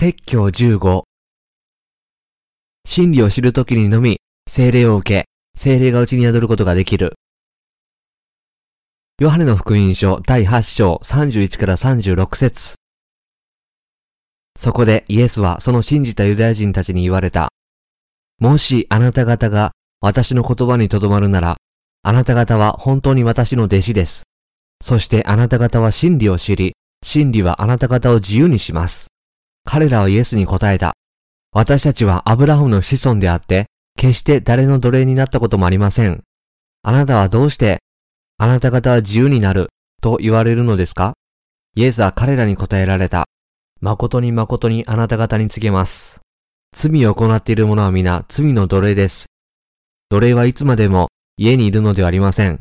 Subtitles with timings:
[0.00, 1.02] 説教15
[2.88, 4.18] 真理を知るときにのみ、
[4.48, 7.16] 精霊を受け、精霊がうちに宿ることができる。
[9.20, 12.76] ヨハネの福音書第8章31から36節
[14.56, 17.50] そこでイエスはその信じたユダヤ人たちに言われた。
[18.38, 21.56] もしあなた方が私の言葉にとどまるなら、
[22.04, 24.22] あなた方は本当に私の弟子です。
[24.80, 26.72] そしてあなた方は真理を知り、
[27.04, 29.09] 真理はあなた方を自由にします。
[29.64, 30.94] 彼らはイエスに答えた。
[31.52, 36.22] 私たちはアブラハムの子孫であって、決して誰の奴隷になったこともありません。
[36.82, 37.80] あなたはどうして、
[38.38, 39.68] あなた方は自由になる
[40.00, 41.14] と言われるのですか？
[41.76, 43.26] イエスは彼らに答えられた。
[43.80, 46.20] 誠に誠にあなた方に告げます。
[46.74, 49.26] 罪を行っている者は皆罪の奴隷です。
[50.08, 52.60] 奴隷はいつまでも家にいるのではありません。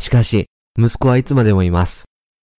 [0.00, 0.46] しかし、
[0.78, 2.04] 息子はいつまでもいます。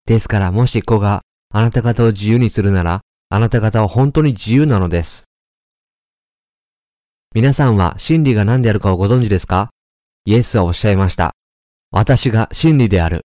[0.06, 5.24] ですからもし子があなた方を自由にするなら、あなた方は本当に自由なのです。
[7.34, 9.72] 皆さんは真理が何であるかをご存知ですか？
[10.26, 11.32] イエスはおっしゃいました。
[11.92, 13.22] 私が真理である。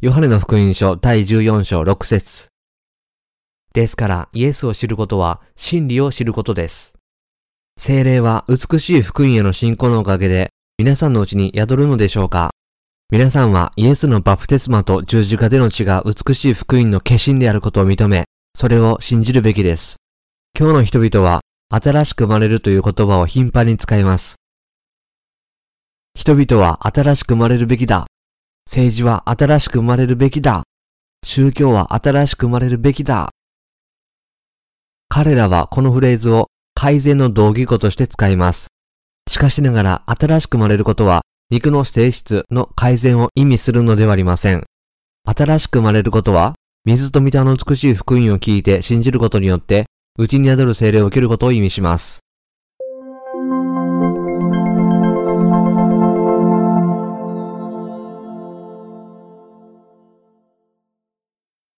[0.00, 2.48] ヨハネの福音書第14章6節
[3.72, 6.94] ですからイエスを知ることは真理を知ることです。
[7.78, 12.50] 精霊は美しい福音への信仰のおかげで皆さんのうちに宿るのでしょうか？
[13.10, 18.26] 皆さんはイエスのバプテスマと十字架での血が美しい福音の化身であることを認め、
[18.60, 19.96] それを信じるべきです。
[20.54, 24.34] 今日の人々は新しく生まれるという言葉を頻繁に使います。
[26.14, 28.06] 人々は新しく生まれるべきだ。
[28.66, 30.64] 政治は新しく生まれるべきだ。
[31.24, 33.30] 宗教は新しく生まれるべきだ。
[35.08, 38.66] 彼らはこのフレーズを改善の同義語として使います。
[39.30, 44.66] しかしながら新しく生まれることは肉の性質の改善を意味するのではありません。
[45.24, 49.84] 新しく生まれることは水と御霊の美しい福音を聞いて信じることによって、
[50.18, 52.20] うちに宿る精霊を受けることを意味します。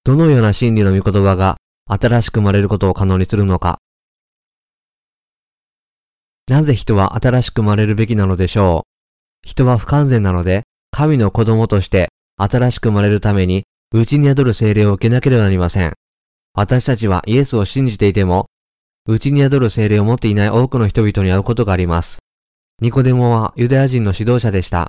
[0.04, 1.56] どのような真理の御言葉が
[1.88, 3.78] 新しく生まれることを可能にするのか。
[6.46, 8.86] なぜ人は新しく生まれるべきなのでしょ
[9.44, 10.62] う人は不完全なので、
[10.92, 13.64] 神の子供として新しく生まれるために
[13.94, 15.92] うちに宿る精霊を受けなければなりません。
[16.54, 18.46] 私たちはイエスを信じていても、
[19.06, 22.18] うちに宿る精霊を持っていない多くの人々に会うことがあります。
[22.80, 24.88] ニコデモはユダヤ人の指導者でした。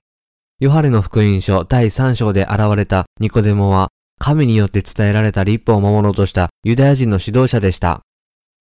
[0.59, 8.01] ヨハネの福音書第3章で現れたニコデモは、神によって伝えられた立法を守ろうとしたユダヤ人の指導者でした。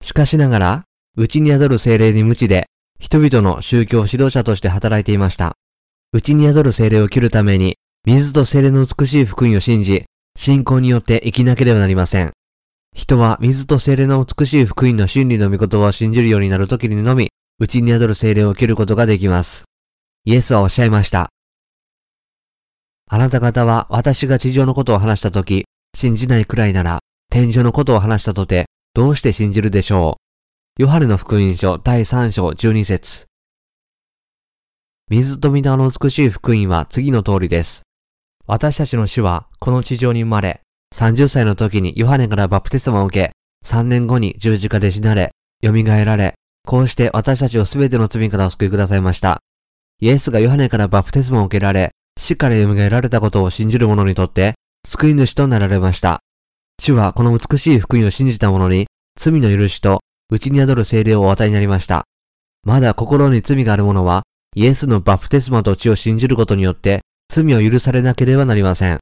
[0.02, 0.84] しかしながら、
[1.16, 2.66] うちに宿る精霊に無知で、
[2.98, 5.52] 人々の宗教指導者として働いていました。
[6.12, 10.04] うちに宿る精霊を切るために、水と精霊の美しい福音を信じ、
[10.36, 12.32] 信仰によって生きなければなりません。
[12.94, 19.64] 人は水と精霊の美しい福音の真理の御言葉を信じるようになるときにのみ、うちに宿る精霊を受けることができます。
[20.24, 21.30] イエスはおっしゃいました。
[23.08, 27.00] あなた方は私が地上のことを話したとき、信じないくらいなら、
[27.30, 30.18] 天井のことを話したとて、どうして信じるでしょ
[30.78, 30.82] う。
[30.82, 33.26] ヨハネの福音書第3章12節
[35.10, 37.82] 水と御霊の美しい福音は次の通りです。
[38.52, 40.60] 私たちの主はこの地上に生まれ、
[40.94, 43.32] 30歳の時にヨハネからバプテスマを受け、
[43.66, 45.32] 3年後に十字架で死なれ、
[45.64, 46.34] 蘇られ、
[46.66, 49.40] こうして私たちを全ての罪からお救いくださいました。
[50.00, 54.52] イエスがヨハネからバプテスマを受けられ、死から蘇られたことを信じる者にとって、
[54.86, 56.20] 救い主となられました。
[56.78, 58.86] 主はこの美しい福音を信じた者に、
[59.18, 62.04] 罪の許しと、内に宿る精霊をお与えになりました。
[62.64, 64.24] まだ心に罪がある者は、
[64.54, 67.00] イエスのバプテスマと血を信じることによって、
[67.34, 68.98] 罪を許されなければなりません。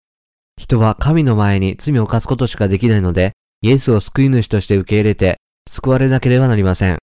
[0.56, 6.98] 人は神の前に罪を犯すことしかできないので、イエスを救い主として受け入れて、救われなければなりません。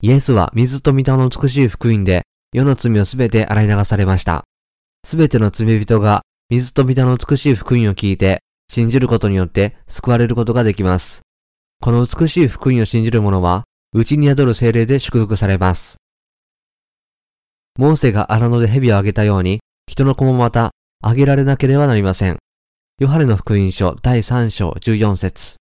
[0.00, 2.22] イエスは水と御霊の美しい福音で、
[2.54, 4.44] 世の罪をすべて洗い流されました。
[5.04, 11.20] すべての罪人が水と御霊の美しい福音を聞いて、信じることによって救われることができます。
[11.82, 15.96] この美しい福音を信じる者は、内に宿る精霊で祝福されます。
[17.78, 20.70] モーセが荒野で蛇をあげたように、人の子もまた、
[21.02, 22.38] あげられなければなりません。
[22.98, 25.56] ヨハネの福音書第3章14節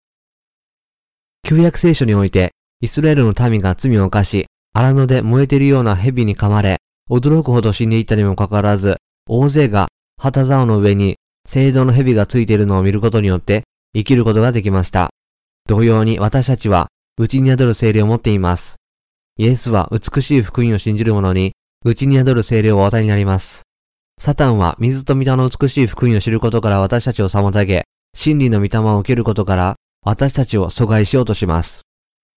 [1.43, 2.51] 旧約聖書において、
[2.81, 6.77] イスラエルの民が罪を犯し、荒野で燃えているような蛇に噛まれ、
[7.09, 8.97] 驚くほど死んでいったにもかかわらず、
[9.27, 13.63] 大勢が旗竿の上に聖堂の蛇がついているのを見ることによって
[13.93, 15.09] 生きることができました。
[15.67, 18.77] 同様に私たちは、内に宿る精霊を持っています。
[19.37, 21.53] イエスは美しい福音を信じる者に、
[21.83, 23.63] 内に宿る精霊をお与えになります。
[24.23, 31.81] サタンは水と御霊の美しい福音を知ることから私たちを妨げ、真理の御霊を受けることから私たちを阻害しようとします。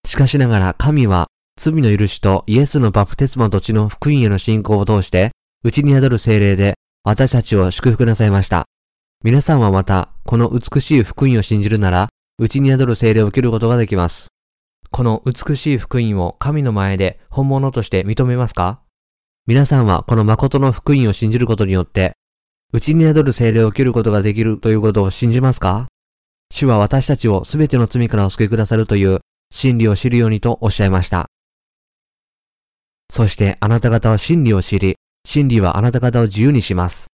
[0.06, 1.26] しかしながら神は
[1.60, 5.32] 罪の許しとイエスのバプテスマと血の福音への信仰を通して、
[5.62, 6.72] うちに宿る精霊で
[7.04, 8.64] 私たちを祝福なさいました。
[9.22, 12.08] 皆さんはまた、この美しい福音を信じるなら、
[12.38, 14.28] うちに宿る精霊を受けることができます。
[14.90, 18.80] この美しい福音を神の前で本物として認めますか？
[19.46, 22.16] 皆さんはこの誠の福音を信じることによって、
[22.72, 25.88] うちに宿る精霊を受けることができるということを信じますか？
[26.50, 29.20] 主は私たちをすべての罪からお救いくださるという
[29.50, 31.26] 真理を知るようにとおっしゃいました。
[33.10, 34.96] そしてあなた方は真理を知り、
[35.28, 37.08] 真理はあなた方を自由にします。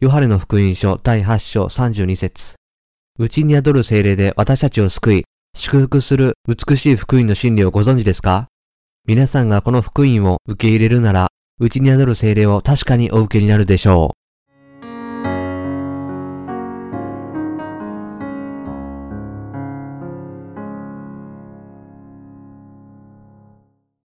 [0.00, 2.54] ヨハネの福音書第8章32節
[3.18, 5.24] うちに宿る精霊で私たちを救い、
[5.54, 8.48] 祝福する美しい福音の真理をご存知ですか？
[9.04, 11.28] 皆さんがこの福音を受け入れるなら、
[11.58, 14.25] うちに宿る精霊を確かにお受けになるでしょう。